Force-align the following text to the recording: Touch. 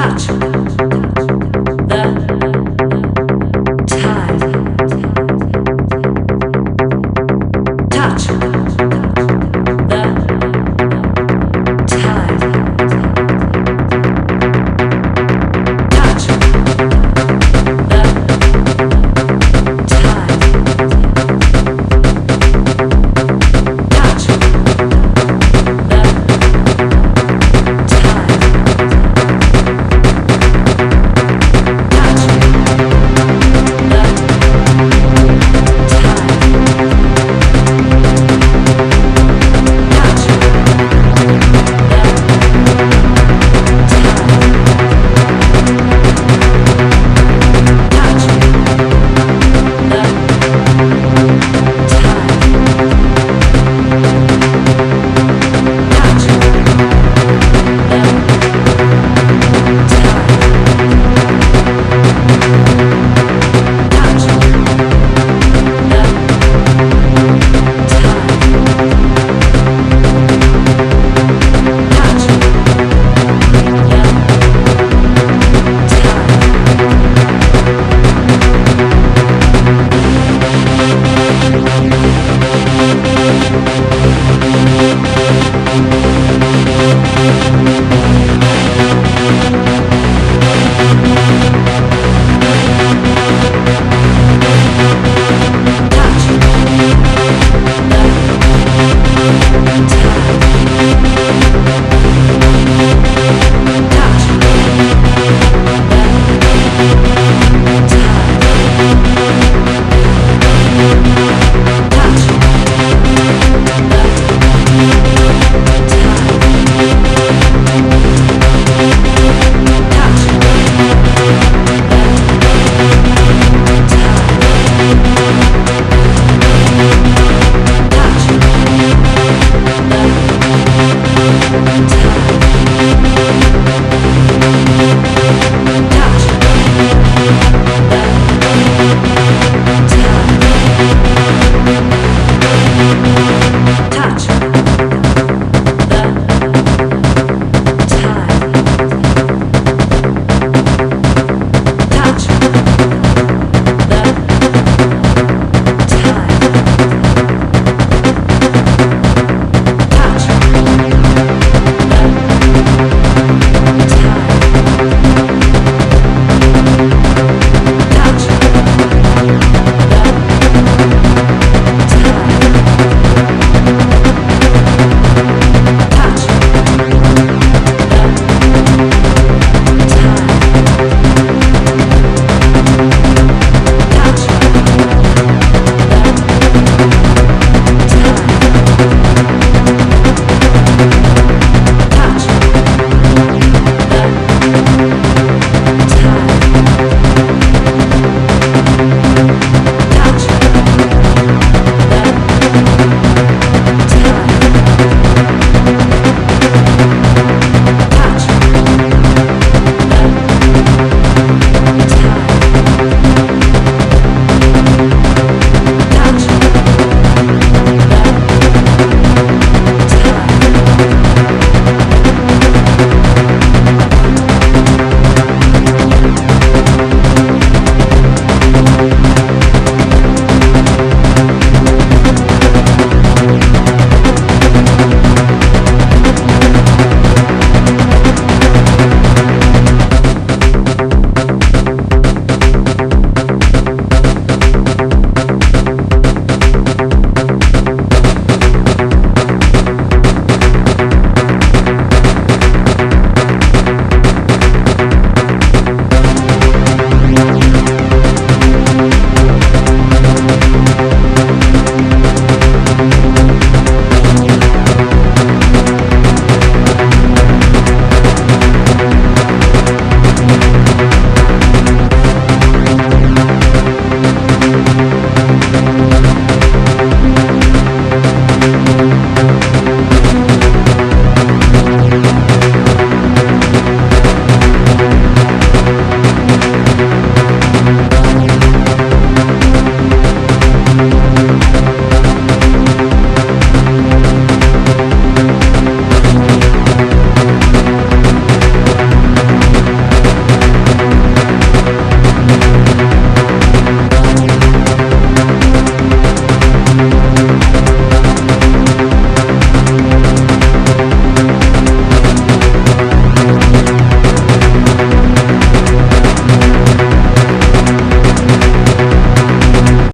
Touch. 0.00 0.49